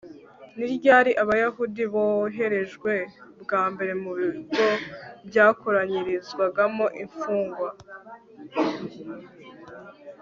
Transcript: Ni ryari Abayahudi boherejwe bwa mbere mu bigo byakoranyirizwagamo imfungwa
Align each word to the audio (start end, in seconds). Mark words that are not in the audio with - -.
Ni 0.57 0.65
ryari 0.75 1.11
Abayahudi 1.23 1.83
boherejwe 1.93 2.93
bwa 3.41 3.63
mbere 3.71 3.93
mu 4.03 4.11
bigo 4.19 4.67
byakoranyirizwagamo 5.27 6.85
imfungwa 7.03 7.69